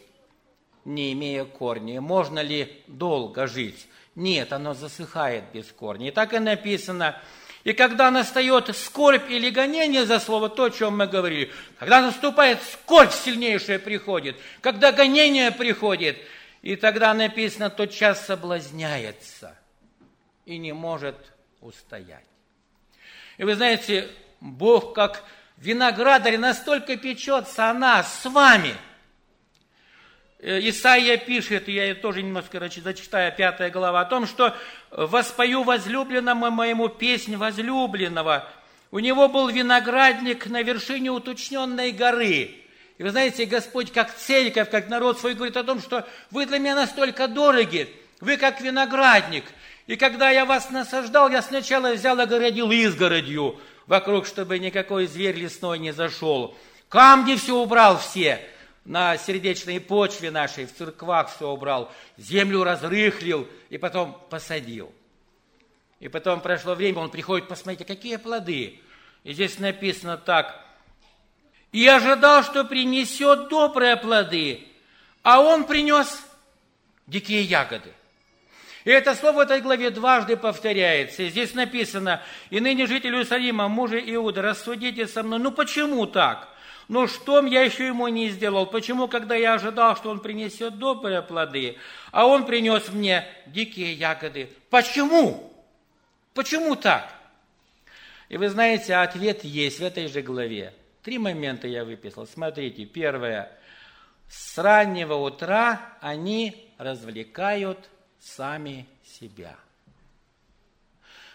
не 0.84 1.14
имея 1.14 1.46
корня? 1.46 2.02
Можно 2.02 2.40
ли 2.40 2.84
долго 2.88 3.48
жить? 3.48 3.88
Нет, 4.14 4.52
оно 4.52 4.74
засыхает 4.74 5.46
без 5.54 5.72
корня. 5.72 6.10
И 6.10 6.12
так 6.12 6.34
и 6.34 6.40
написано– 6.40 7.18
и 7.66 7.74
когда 7.74 8.12
настает 8.12 8.78
скорбь 8.78 9.28
или 9.28 9.50
гонение 9.50 10.06
за 10.06 10.20
слово, 10.20 10.50
то, 10.50 10.66
о 10.66 10.70
чем 10.70 10.98
мы 10.98 11.08
говорили, 11.08 11.52
когда 11.80 12.00
наступает 12.00 12.62
скорбь 12.62 13.12
сильнейшая 13.12 13.80
приходит, 13.80 14.38
когда 14.62 14.92
гонение 14.92 15.52
приходит, 15.52 16.16
и 16.62 16.76
тогда 16.76 17.12
написано, 17.16 17.72
тот 17.72 17.92
час 17.92 18.24
соблазняется 18.24 19.58
и 20.46 20.60
не 20.60 20.74
может 20.74 21.18
устоять. 21.60 22.24
И 23.38 23.44
вы 23.44 23.56
знаете, 23.56 24.10
Бог 24.42 24.94
как 24.94 25.24
виноградарь 25.58 26.38
настолько 26.38 26.98
печется 26.98 27.72
о 27.72 27.74
нас 27.74 28.22
с 28.22 28.30
вами. 28.30 28.76
Э, 30.46 30.60
Исаия 30.70 31.18
пишет, 31.18 31.68
я 31.68 31.96
тоже 31.96 32.22
немножко 32.22 32.60
зачитаю, 32.84 33.34
пятая 33.36 33.72
глава, 33.72 34.02
о 34.02 34.06
том, 34.06 34.28
что 34.28 34.56
«воспою 34.92 35.64
возлюбленному 35.64 36.52
моему 36.52 36.88
песнь 36.88 37.36
возлюбленного». 37.36 38.48
У 38.92 39.00
него 39.00 39.28
был 39.28 39.50
виноградник 39.50 40.46
на 40.46 40.62
вершине 40.62 41.10
уточненной 41.10 41.92
горы. 41.92 42.52
И 43.00 43.04
вы 43.04 43.10
знаете, 43.10 43.46
Господь 43.46 43.92
как 43.92 44.16
церковь, 44.16 44.70
как 44.70 44.88
народ 44.88 45.20
свой 45.20 45.34
говорит 45.34 45.58
о 45.58 45.64
том, 45.64 45.82
что 45.82 46.08
вы 46.30 46.46
для 46.46 46.60
меня 46.60 46.76
настолько 46.76 47.28
дороги, 47.28 47.90
вы 48.22 48.38
как 48.38 48.62
виноградник. 48.62 49.46
И 49.88 49.96
когда 49.96 50.30
я 50.30 50.46
вас 50.46 50.70
насаждал, 50.70 51.32
я 51.32 51.42
сначала 51.42 51.94
взял 51.94 52.20
и 52.20 52.22
огородил 52.22 52.70
изгородью 52.70 53.60
вокруг, 53.88 54.28
чтобы 54.28 54.60
никакой 54.60 55.08
зверь 55.08 55.38
лесной 55.38 55.80
не 55.80 55.92
зашел. 55.92 56.56
Камни 56.88 57.36
все 57.36 57.56
убрал 57.56 57.98
все, 57.98 58.40
на 58.86 59.18
сердечной 59.18 59.82
почве 59.82 60.30
нашей, 60.30 60.68
в 60.68 60.74
церквах 60.74 61.36
все 61.36 61.50
убрал, 61.50 61.92
землю 62.18 62.64
разрыхлил 62.64 63.48
и 63.70 63.78
потом 63.78 64.18
посадил. 64.30 64.94
И 66.00 66.08
потом 66.08 66.40
прошло 66.40 66.76
время, 66.76 67.00
он 67.00 67.10
приходит, 67.10 67.48
посмотрите, 67.48 67.84
какие 67.84 68.18
плоды. 68.18 68.80
И 69.24 69.34
здесь 69.34 69.58
написано 69.58 70.18
так. 70.18 70.64
И 71.72 71.88
ожидал, 71.88 72.44
что 72.44 72.64
принесет 72.64 73.50
добрые 73.50 73.98
плоды, 73.98 74.68
а 75.24 75.42
он 75.42 75.66
принес 75.66 76.24
дикие 77.08 77.42
ягоды. 77.42 77.92
И 78.84 78.92
это 78.92 79.16
слово 79.16 79.38
в 79.38 79.40
этой 79.40 79.62
главе 79.62 79.90
дважды 79.90 80.38
повторяется. 80.38 81.24
И 81.24 81.30
здесь 81.30 81.56
написано, 81.56 82.22
и 82.52 82.60
ныне 82.60 82.86
жители 82.86 83.14
Иерусалима, 83.14 83.68
мужи 83.68 84.00
Иуда, 84.14 84.44
рассудите 84.44 85.08
со 85.08 85.24
мной, 85.24 85.40
ну 85.40 85.52
почему 85.52 86.06
так? 86.06 86.55
Но 86.88 87.08
что 87.08 87.44
я 87.46 87.64
еще 87.64 87.88
ему 87.88 88.08
не 88.10 88.30
сделал? 88.30 88.68
Почему, 88.68 89.08
когда 89.08 89.36
я 89.36 89.56
ожидал, 89.56 89.96
что 89.96 90.10
он 90.12 90.20
принесет 90.20 90.78
добрые 90.78 91.22
плоды, 91.24 91.78
а 92.12 92.28
он 92.28 92.46
принес 92.46 92.90
мне 92.90 93.26
дикие 93.48 93.94
ягоды? 93.94 94.50
Почему? 94.70 95.52
Почему 96.34 96.76
так? 96.76 97.12
И 98.30 98.38
вы 98.38 98.50
знаете, 98.50 98.96
ответ 98.96 99.44
есть 99.44 99.80
в 99.80 99.84
этой 99.84 100.08
же 100.08 100.22
главе. 100.22 100.74
Три 101.02 101.18
момента 101.18 101.68
я 101.68 101.86
выписал. 101.86 102.28
Смотрите, 102.28 102.86
первое. 102.86 103.52
С 104.30 104.58
раннего 104.58 105.16
утра 105.16 105.98
они 106.02 106.72
развлекают 106.78 107.90
сами 108.20 108.88
себя. 109.04 109.56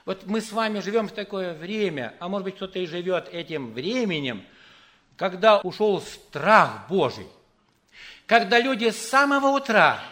Вот 0.04 0.26
мы 0.26 0.40
с 0.40 0.50
вами 0.50 0.80
живем 0.80 1.09
в 1.09 1.12
такое 1.12 1.54
время, 1.54 2.14
а 2.21 2.28
может 2.28 2.45
быть 2.45 2.57
кто-то 2.57 2.78
и 2.78 2.87
живет 2.87 3.28
этим 3.33 3.73
временем– 3.73 4.45
когда 5.21 5.59
ушел 5.59 6.00
страх 6.00 6.89
Божий, 6.89 7.27
когда 8.25 8.59
люди 8.59 8.89
с 8.89 8.97
самого 8.97 9.49
утра 9.49 10.03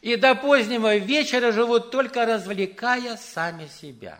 и 0.00 0.16
до 0.16 0.34
позднего 0.34 0.96
вечера 0.96 1.52
живут 1.52 1.92
только 1.92 2.26
развлекая 2.26 3.16
сами 3.16 3.68
себя. 3.68 4.18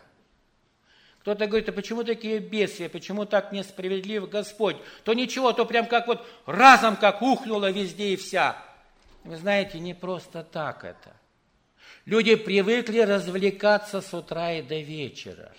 Кто-то 1.19 1.47
говорит, 1.47 1.67
а 1.67 1.73
почему 1.73 2.05
такие 2.05 2.39
бедствия, 2.39 2.87
почему 2.87 3.25
так 3.25 3.51
несправедлив 3.51 4.29
Господь? 4.29 4.77
То 5.03 5.13
ничего, 5.13 5.51
то 5.51 5.65
прям 5.65 5.85
как 5.85 6.07
вот 6.07 6.25
разом 6.45 6.95
как 6.95 7.21
ухнуло 7.21 7.69
везде 7.69 8.13
и 8.13 8.15
вся. 8.15 8.55
Вы 9.25 9.35
знаете, 9.35 9.79
не 9.79 9.93
просто 9.93 10.43
так 10.43 10.85
это. 10.85 11.11
Люди 12.05 12.35
привыкли 12.35 12.99
развлекаться 12.99 13.99
с 13.99 14.13
утра 14.13 14.53
и 14.53 14.61
до 14.61 14.79
вечера. 14.79 15.51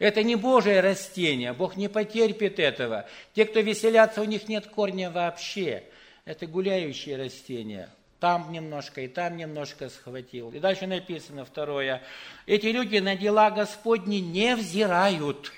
Это 0.00 0.22
не 0.22 0.34
Божие 0.34 0.80
растение, 0.80 1.52
Бог 1.52 1.76
не 1.76 1.86
потерпит 1.88 2.58
этого. 2.58 3.06
Те, 3.34 3.44
кто 3.44 3.60
веселятся, 3.60 4.22
у 4.22 4.24
них 4.24 4.48
нет 4.48 4.66
корня 4.66 5.10
вообще. 5.10 5.84
Это 6.24 6.46
гуляющие 6.46 7.18
растения. 7.18 7.90
Там 8.18 8.50
немножко 8.50 9.02
и 9.02 9.08
там 9.08 9.36
немножко 9.36 9.90
схватил. 9.90 10.52
И 10.52 10.58
дальше 10.58 10.86
написано 10.86 11.44
второе. 11.44 12.02
Эти 12.46 12.66
люди 12.66 12.96
на 12.96 13.14
дела 13.14 13.50
Господни 13.50 14.16
не 14.16 14.56
взирают. 14.56 15.52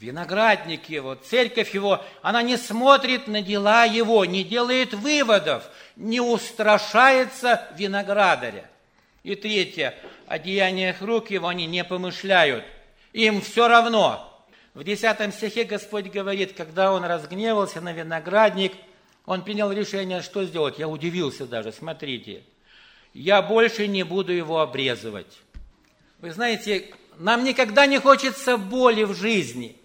Виноградник 0.00 0.88
его, 0.88 1.14
церковь 1.14 1.74
его, 1.74 2.02
она 2.22 2.42
не 2.42 2.56
смотрит 2.56 3.28
на 3.28 3.42
дела 3.42 3.84
его, 3.84 4.24
не 4.24 4.44
делает 4.44 4.94
выводов, 4.94 5.68
не 5.96 6.20
устрашается 6.20 7.68
виноградаря. 7.76 8.64
И 9.22 9.34
третье, 9.34 9.94
о 10.26 10.38
деяниях 10.38 11.02
рук 11.02 11.30
его 11.30 11.48
они 11.48 11.66
не 11.66 11.84
помышляют 11.84 12.64
им 13.14 13.40
все 13.40 13.68
равно. 13.68 14.30
В 14.74 14.82
10 14.82 15.32
стихе 15.32 15.64
Господь 15.64 16.06
говорит, 16.06 16.52
когда 16.52 16.92
он 16.92 17.04
разгневался 17.04 17.80
на 17.80 17.92
виноградник, 17.92 18.72
он 19.24 19.42
принял 19.42 19.72
решение, 19.72 20.20
что 20.20 20.44
сделать. 20.44 20.78
Я 20.78 20.88
удивился 20.88 21.46
даже, 21.46 21.72
смотрите. 21.72 22.42
Я 23.14 23.40
больше 23.40 23.86
не 23.86 24.02
буду 24.02 24.32
его 24.32 24.60
обрезывать. 24.60 25.38
Вы 26.18 26.32
знаете, 26.32 26.92
нам 27.16 27.44
никогда 27.44 27.86
не 27.86 28.00
хочется 28.00 28.58
боли 28.58 29.04
в 29.04 29.14
жизни. 29.14 29.76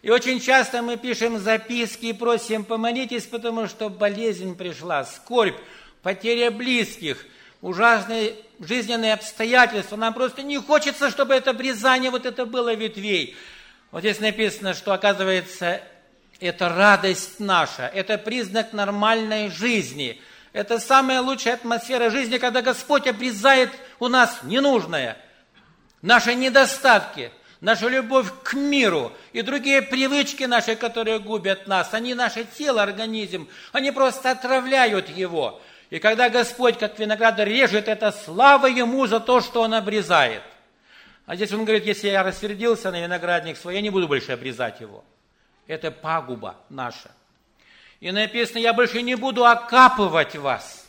И 0.00 0.10
очень 0.10 0.40
часто 0.40 0.80
мы 0.80 0.96
пишем 0.96 1.38
записки 1.38 2.06
и 2.06 2.12
просим 2.14 2.64
помолитесь, 2.64 3.26
потому 3.26 3.68
что 3.68 3.90
болезнь 3.90 4.56
пришла, 4.56 5.04
скорбь, 5.04 5.58
потеря 6.02 6.50
близких– 6.50 7.26
ужасные 7.60 8.34
жизненные 8.58 9.14
обстоятельства. 9.14 9.96
Нам 9.96 10.14
просто 10.14 10.42
не 10.42 10.58
хочется, 10.58 11.10
чтобы 11.10 11.34
это 11.34 11.50
обрезание 11.50 12.10
вот 12.10 12.26
это 12.26 12.46
было 12.46 12.74
ветвей. 12.74 13.36
Вот 13.90 14.00
здесь 14.00 14.20
написано, 14.20 14.74
что, 14.74 14.92
оказывается, 14.92 15.80
это 16.38 16.68
радость 16.68 17.40
наша, 17.40 17.86
это 17.86 18.18
признак 18.18 18.72
нормальной 18.72 19.50
жизни. 19.50 20.20
Это 20.52 20.78
самая 20.78 21.20
лучшая 21.20 21.54
атмосфера 21.54 22.10
жизни, 22.10 22.38
когда 22.38 22.62
Господь 22.62 23.06
обрезает 23.06 23.70
у 24.00 24.08
нас 24.08 24.40
ненужное, 24.42 25.16
наши 26.02 26.34
недостатки, 26.34 27.30
нашу 27.60 27.88
любовь 27.88 28.28
к 28.42 28.54
миру 28.54 29.12
и 29.32 29.42
другие 29.42 29.82
привычки 29.82 30.44
наши, 30.44 30.74
которые 30.74 31.20
губят 31.20 31.66
нас. 31.68 31.94
Они 31.94 32.14
наше 32.14 32.44
тело, 32.44 32.82
организм, 32.82 33.48
они 33.72 33.92
просто 33.92 34.30
отравляют 34.30 35.08
его. 35.08 35.60
И 35.90 35.98
когда 35.98 36.30
Господь, 36.30 36.78
как 36.78 36.98
виноградар, 36.98 37.46
режет, 37.46 37.88
это 37.88 38.12
слава 38.12 38.66
Ему 38.66 39.06
за 39.06 39.18
то, 39.18 39.40
что 39.40 39.62
Он 39.62 39.74
обрезает. 39.74 40.42
А 41.26 41.34
здесь 41.34 41.52
Он 41.52 41.64
говорит, 41.64 41.84
если 41.84 42.08
я 42.08 42.22
рассердился 42.22 42.92
на 42.92 43.00
виноградник 43.00 43.56
свой, 43.56 43.74
я 43.74 43.80
не 43.80 43.90
буду 43.90 44.06
больше 44.06 44.32
обрезать 44.32 44.80
его. 44.80 45.04
Это 45.66 45.90
пагуба 45.90 46.56
наша. 46.68 47.10
И 47.98 48.10
написано, 48.12 48.58
я 48.58 48.72
больше 48.72 49.02
не 49.02 49.16
буду 49.16 49.44
окапывать 49.44 50.36
вас. 50.36 50.88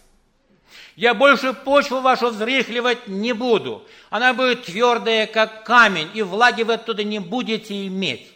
Я 0.96 1.14
больше 1.14 1.54
почву 1.54 2.00
вашу 2.00 2.30
взрыхливать 2.30 3.08
не 3.08 3.34
буду. 3.34 3.86
Она 4.12 4.34
будет 4.34 4.66
твердая, 4.66 5.26
как 5.26 5.64
камень, 5.64 6.10
и 6.14 6.22
влаги 6.22 6.62
вы 6.62 6.76
оттуда 6.76 7.04
не 7.04 7.20
будете 7.20 7.88
иметь. 7.88 8.32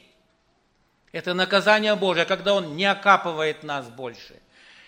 Это 1.11 1.33
наказание 1.33 1.95
Божие, 1.95 2.25
когда 2.25 2.55
Он 2.55 2.75
не 2.75 2.85
окапывает 2.85 3.63
нас 3.63 3.87
больше. 3.87 4.41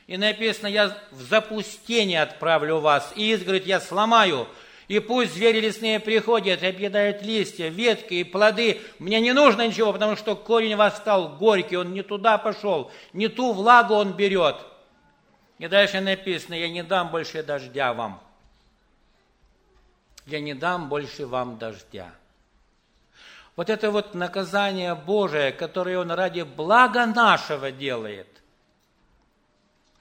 И 0.08 0.16
написано, 0.16 0.68
я 0.68 0.98
в 1.12 1.22
запустение 1.22 2.22
отправлю 2.22 2.80
вас, 2.80 3.12
и 3.16 3.34
изгородь 3.34 3.66
я 3.66 3.82
сломаю, 3.82 4.48
и 4.88 5.00
пусть 5.00 5.34
звери 5.34 5.60
лесные 5.60 6.00
приходят 6.00 6.64
и 6.64 6.68
объедают 6.68 7.22
листья, 7.22 7.68
ветки 7.68 8.14
и 8.14 8.24
плоды. 8.24 8.80
Мне 9.00 9.20
не 9.20 9.34
нужно 9.34 9.68
ничего, 9.68 9.92
потому 9.92 10.16
что 10.16 10.38
корень 10.38 10.78
вас 10.78 10.96
стал 10.96 11.36
горький, 11.36 11.76
он 11.76 11.92
не 11.92 12.04
туда 12.04 12.38
пошел, 12.38 12.90
не 13.12 13.28
ту 13.28 13.52
влагу 13.52 13.96
он 13.96 14.14
берет. 14.14 14.56
И 15.60 15.68
дальше 15.68 16.00
написано, 16.00 16.54
я 16.54 16.70
не 16.70 16.84
дам 16.84 17.10
больше 17.12 17.44
дождя 17.44 17.94
вам. 17.94 18.22
Я 20.26 20.40
не 20.40 20.54
дам 20.54 20.88
больше 20.88 21.26
вам 21.26 21.58
дождя. 21.58 22.12
Вот 23.58 23.70
это 23.70 23.92
вот 23.92 24.14
наказание 24.14 24.96
Божие, 24.96 25.52
которое 25.52 25.98
Он 25.98 26.12
ради 26.12 26.44
блага 26.44 27.06
нашего 27.08 27.72
делает– 27.72 28.28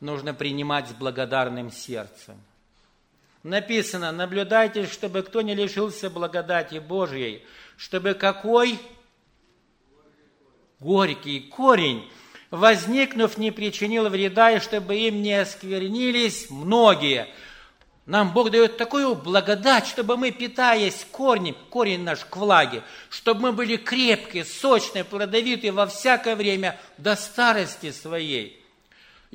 нужно 0.01 0.35
принимать 0.35 0.89
с 0.89 0.93
благодарным 0.93 1.71
сердцем. 1.71 2.41
Написано, 3.43 4.11
наблюдайте, 4.13 4.87
чтобы 4.87 5.23
кто 5.23 5.41
не 5.41 5.55
лишился 5.55 6.11
благодати 6.11 6.79
Божьей, 6.79 7.45
чтобы 7.77 8.15
какой 8.15 8.79
горький 10.81 11.41
корень, 11.41 12.11
возникнув, 12.51 13.39
не 13.39 13.53
причинил 13.53 14.09
вреда, 14.09 14.51
и 14.51 14.59
чтобы 14.59 14.97
им 14.97 15.23
не 15.23 15.35
осквернились 15.35 16.51
многие. 16.51 17.29
Нам 18.05 18.33
Бог 18.33 18.51
дает 18.51 18.77
такую 18.77 19.15
благодать, 19.15 19.87
чтобы 19.87 20.17
мы, 20.17 20.31
питаясь 20.33 21.07
корнем, 21.11 21.57
корень 21.71 22.03
наш 22.03 22.25
к 22.25 22.37
влаге, 22.37 22.83
чтобы 23.11 23.43
мы 23.43 23.53
были 23.53 23.77
крепкие, 23.77 24.45
сочные, 24.45 25.05
плодовитые 25.05 25.73
во 25.73 25.87
всякое 25.87 26.37
время 26.37 26.79
до 26.99 27.15
старости 27.15 27.93
своей– 27.93 28.61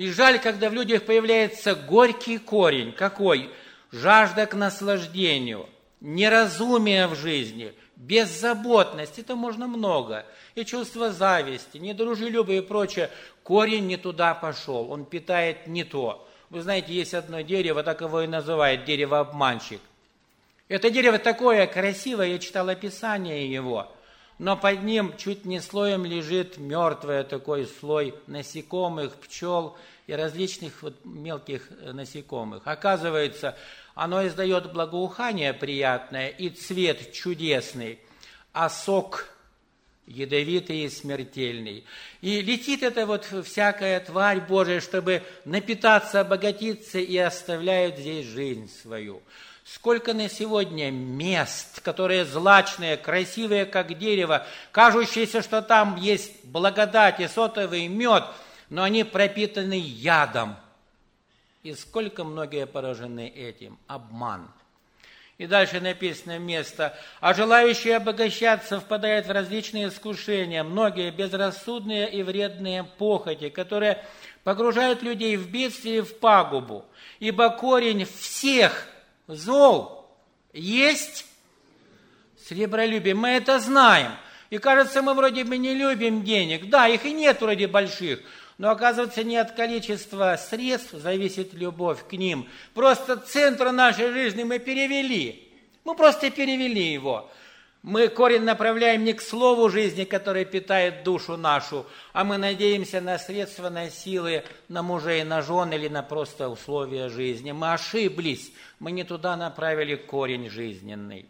и 0.02 0.10
жаль, 0.10 0.40
когда 0.40 0.72
в 0.72 0.74
людях 0.74 1.04
появляется 1.04 1.76
горький 1.76 2.40
корень. 2.40 2.92
Какой? 2.92 3.52
Жажда 3.92 4.48
к 4.48 4.56
наслаждению, 4.56 5.70
неразумие 6.00 7.06
в 7.06 7.14
жизни, 7.14 7.72
беззаботность. 7.98 9.20
Это 9.20 9.36
можно 9.36 9.68
много. 9.68 10.26
И 10.56 10.66
чувство 10.66 11.12
зависти, 11.12 11.78
недружелюбие 11.78 12.64
и 12.64 12.66
прочее. 12.66 13.12
Корень 13.44 13.86
не 13.86 13.98
туда 13.98 14.34
пошел, 14.34 14.92
он 14.92 15.06
питает 15.06 15.68
не 15.68 15.84
то. 15.84 16.28
Вы 16.50 16.64
знаете, 16.64 16.94
есть 16.94 17.14
одно 17.14 17.42
дерево, 17.42 17.84
так 17.84 18.02
его 18.02 18.22
и 18.22 18.28
называют, 18.28 18.86
дерево-обманщик. 18.86 19.82
Это 20.68 20.90
дерево 20.90 21.20
такое 21.20 21.68
красивое, 21.68 22.30
я 22.30 22.40
читал 22.40 22.70
описание 22.70 23.54
его, 23.54 23.92
но 24.42 24.58
под 24.58 24.82
ним 24.82 25.16
чуть 25.18 25.46
не 25.46 25.60
слоем 25.60 26.04
лежит 26.04 26.58
мертвый 26.58 27.24
такой 27.24 27.68
слой 27.68 28.16
насекомых, 28.26 29.14
пчел 29.18 29.78
и 30.08 30.14
различных 30.14 30.82
вот 30.82 30.96
мелких 31.06 31.70
э, 31.70 31.92
насекомых. 31.92 32.64
Оказывается, 32.66 33.56
оно 33.94 34.26
издает 34.26 34.74
благоухание 34.74 35.54
приятное 35.54 36.30
и 36.30 36.50
цвет 36.50 37.12
чудесный, 37.14 38.00
а 38.52 38.70
сок 38.70 39.28
ядовитый 40.08 40.86
и 40.86 40.90
смертельный. 40.90 41.86
И 42.22 42.42
летит 42.42 42.82
эта 42.82 43.06
вот 43.06 43.28
всякая 43.46 44.00
тварь 44.00 44.42
Божия, 44.42 44.80
чтобы 44.80 45.22
напитаться, 45.46 46.22
обогатиться, 46.22 46.98
и 46.98 47.16
оставляет 47.16 48.00
здесь 48.00 48.26
жизнь 48.26 48.72
свою. 48.82 49.22
Сколько 49.74 50.14
на 50.14 50.28
сегодня 50.28 50.92
мест, 50.92 51.80
которые 51.80 52.26
злачные, 52.26 52.98
красивые, 52.98 53.66
как 53.66 53.98
дерево, 53.98 54.46
кажущиеся, 54.74 55.42
что 55.42 55.62
там 55.62 55.96
есть 55.96 56.44
благодать 56.44 57.22
и 57.22 57.28
сотовый 57.30 57.88
мед, 57.88 58.26
но 58.70 58.84
они 58.84 59.06
пропитаны 59.06 59.80
ядом. 59.80 60.58
И 61.64 61.74
сколько 61.74 62.26
многие 62.26 62.66
поражены 62.66 63.30
этим. 63.30 63.80
Обман. 63.88 64.52
И 65.38 65.48
дальше 65.48 65.80
написано 65.80 66.38
место. 66.38 66.94
А 67.22 67.34
желающие 67.34 67.96
обогащаться 67.96 68.82
впадают 68.82 69.26
в 69.26 69.32
различные 69.32 69.88
искушения, 69.88 70.66
многие 70.66 71.12
безрассудные 71.12 72.12
и 72.12 72.24
вредные 72.24 72.84
похоти, 72.84 73.48
которые 73.48 74.04
погружают 74.44 75.02
людей 75.02 75.38
в 75.38 75.50
бедствие 75.50 76.00
и 76.00 76.02
в 76.02 76.20
пагубу. 76.20 76.84
Ибо 77.20 77.50
корень 77.52 78.04
всех 78.06 78.90
зол 79.28 80.10
есть 80.54 81.26
сребролюбие. 82.48 83.16
Мы 83.16 83.30
это 83.30 83.60
знаем. 83.60 84.12
И 84.50 84.58
кажется, 84.58 85.02
мы 85.02 85.14
вроде 85.14 85.44
бы 85.44 85.58
не 85.58 85.74
любим 85.74 86.24
денег. 86.24 86.70
Да, 86.70 86.88
их 86.88 87.06
и 87.06 87.14
нет 87.14 87.42
вроде 87.42 87.68
больших. 87.68 88.20
Но 88.58 88.70
оказывается, 88.70 89.24
не 89.24 89.38
от 89.38 89.54
количества 89.54 90.38
средств 90.38 90.92
зависит 90.92 91.54
любовь 91.54 92.06
к 92.08 92.14
ним. 92.14 92.48
Просто 92.74 93.18
центр 93.18 93.72
нашей 93.72 94.12
жизни 94.12 94.44
мы 94.44 94.60
перевели. 94.60 95.52
Мы 95.84 95.96
просто 95.96 96.30
перевели 96.30 96.92
его. 96.92 97.32
Мы 97.84 98.10
корень 98.10 98.44
направляем 98.44 99.04
не 99.04 99.14
к 99.14 99.22
слову 99.22 99.68
жизни, 99.70 100.04
которое 100.04 100.46
питает 100.46 101.04
душу 101.04 101.36
нашу, 101.36 101.88
а 102.14 102.24
мы 102.24 102.38
надеемся 102.38 103.02
на 103.02 103.18
средства, 103.18 103.70
на 103.70 103.90
силы, 103.90 104.44
на 104.70 104.84
мужей, 104.84 105.24
на 105.24 105.42
жен 105.42 105.74
или 105.74 105.88
на 105.88 106.04
просто 106.04 106.48
условия 106.48 107.10
жизни. 107.10 107.52
Мы 107.52 107.74
ошиблись, 107.74 108.52
мы 108.80 108.92
не 108.92 109.04
туда 109.04 109.36
направили 109.36 109.96
корень 109.96 110.48
жизненный. 110.48 111.26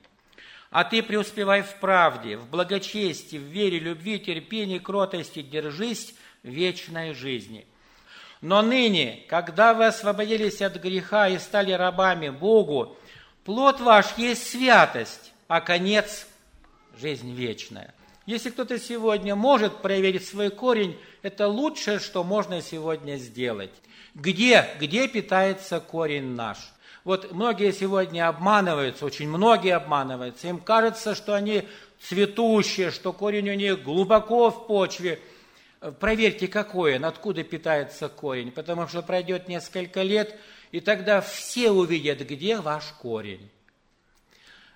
А 0.71 0.83
ты 0.83 1.01
преуспевай 1.01 1.61
в 1.61 1.75
правде, 1.75 2.35
в 2.35 2.49
благочестии, 2.49 3.37
в 3.37 3.43
вере, 3.43 3.79
любви, 3.79 4.19
терпении, 4.19 4.79
кротости, 4.79 5.41
держись 5.41 6.13
вечной 6.43 7.13
жизни. 7.13 7.65
Но 8.41 8.61
ныне, 8.61 9.23
когда 9.29 9.73
вы 9.73 9.85
освободились 9.85 10.61
от 10.61 10.75
греха 10.77 11.29
и 11.29 11.37
стали 11.37 11.71
рабами 11.71 12.27
Богу, 12.29 12.97
плод 13.45 13.79
ваш 13.79 14.17
есть 14.17 14.49
святость, 14.49 15.31
а 15.47 15.61
конец 15.61 16.27
жизнь 16.99 17.33
вечная. 17.33 17.93
Если 18.25 18.49
кто-то 18.49 18.79
сегодня 18.79 19.35
может 19.35 19.77
проверить 19.81 20.27
свой 20.27 20.49
корень, 20.49 20.97
это 21.21 21.47
лучшее, 21.47 21.99
что 21.99 22.23
можно 22.23 22.61
сегодня 22.61 23.17
сделать. 23.17 23.71
Где, 24.13 24.67
где 24.79 25.07
питается 25.07 25.79
корень 25.79 26.35
наш? 26.35 26.57
Вот 27.03 27.31
многие 27.31 27.71
сегодня 27.71 28.27
обманываются, 28.27 29.05
очень 29.05 29.27
многие 29.27 29.75
обманываются. 29.75 30.47
Им 30.47 30.59
кажется, 30.59 31.15
что 31.15 31.33
они 31.33 31.63
цветущие, 31.99 32.91
что 32.91 33.11
корень 33.11 33.49
у 33.49 33.53
них 33.55 33.83
глубоко 33.83 34.51
в 34.51 34.67
почве. 34.67 35.19
Проверьте, 35.99 36.47
какой 36.47 36.97
он, 36.97 37.05
откуда 37.05 37.43
питается 37.43 38.07
корень, 38.07 38.51
потому 38.51 38.87
что 38.87 39.01
пройдет 39.01 39.47
несколько 39.47 40.03
лет, 40.03 40.37
и 40.71 40.79
тогда 40.79 41.21
все 41.21 41.71
увидят, 41.71 42.19
где 42.19 42.57
ваш 42.57 42.83
корень. 43.01 43.49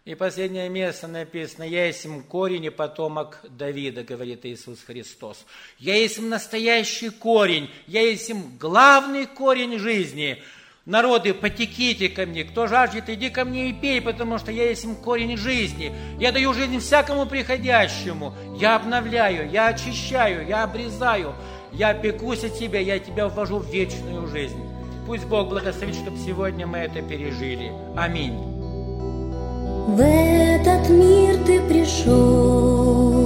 И 0.06 0.13
последнее 0.13 0.70
место 0.70 1.08
написано, 1.08 1.63
«Я 1.63 1.88
есть 1.88 2.08
корень 2.30 2.65
и 2.65 2.70
потомок 2.70 3.39
Давида», 3.50 4.04
говорит 4.04 4.46
Иисус 4.46 4.84
Христос. 4.84 5.44
«Я 5.80 5.96
есть 5.96 6.22
настоящий 6.22 7.10
корень, 7.10 7.72
я 7.88 8.02
есть 8.02 8.32
главный 8.60 9.26
корень 9.26 9.80
жизни». 9.80 10.44
Народы, 10.86 11.34
потеките 11.34 12.10
ко 12.10 12.28
мне, 12.28 12.44
кто 12.44 12.68
жаждет, 12.68 13.10
иди 13.10 13.32
ко 13.32 13.44
мне 13.44 13.72
и 13.72 13.74
пей, 13.74 14.00
потому 14.00 14.38
что 14.38 14.52
я 14.52 14.70
есть 14.70 14.86
корень 15.04 15.36
жизни. 15.36 15.91
Я 16.20 16.32
даю 16.32 16.54
жизнь 16.54 16.78
всякому 16.78 17.26
приходящему. 17.26 18.36
Я 18.60 18.76
обновляю, 18.76 19.50
я 19.50 19.70
очищаю, 19.70 20.48
я 20.48 20.62
обрезаю, 20.65 21.34
я 21.74 21.96
пекусь 21.96 22.44
от 22.44 22.60
тебя, 22.60 22.80
я 22.80 23.00
тебя 23.00 23.28
ввожу 23.28 23.58
в 23.58 23.74
вечную 23.74 24.28
жизнь. 24.28 24.63
Пусть 25.08 25.26
Бог 25.26 25.50
благословит, 25.50 25.96
чтобы 25.96 26.20
сегодня 26.20 26.68
мы 26.68 26.78
это 26.78 27.02
пережили. 27.02 27.72
Аминь. 27.98 28.55
В 29.88 30.02
этот 30.02 30.89
мир 30.89 31.38
ты 31.45 31.62
пришел, 31.62 33.24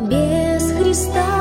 Без 0.00 0.62
Христа 0.78 1.37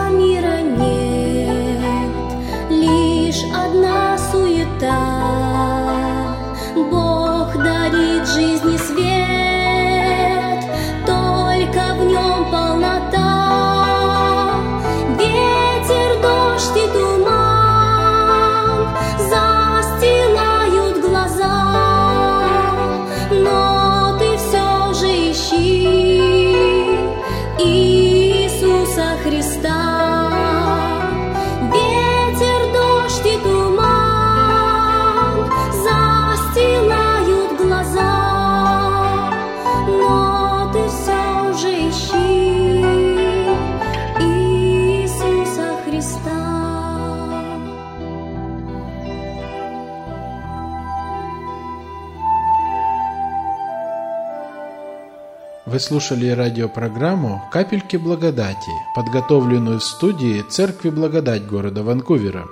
Вы 55.67 55.81
слушали 55.81 56.29
радиопрограмму 56.29 57.43
«Капельки 57.51 57.97
благодати», 57.97 58.71
подготовленную 58.95 59.79
в 59.79 59.83
студии 59.83 60.41
Церкви 60.41 60.89
Благодать 60.89 61.45
города 61.45 61.83
Ванкувера. 61.83 62.47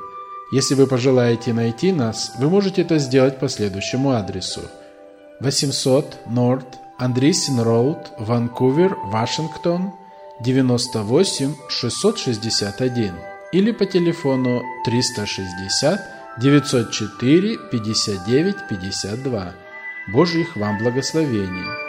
Если 0.52 0.76
вы 0.76 0.86
пожелаете 0.86 1.54
найти 1.54 1.94
нас, 1.94 2.34
вы 2.40 2.50
можете 2.50 2.82
это 2.82 2.98
сделать 2.98 3.40
по 3.40 3.48
следующему 3.48 4.12
адресу. 4.12 4.60
800 5.40 6.18
North 6.28 6.68
Андрисин 6.98 7.62
Роуд, 7.62 8.00
Ванкувер, 8.20 8.98
Вашингтон, 9.06 9.94
98 10.42 11.56
661 11.70 13.14
или 13.54 13.72
по 13.72 13.86
телефону 13.86 14.62
360 14.84 16.02
904 16.42 17.58
59 17.72 18.56
52. 18.70 19.54
Божьих 20.12 20.58
вам 20.58 20.80
благословений! 20.80 21.85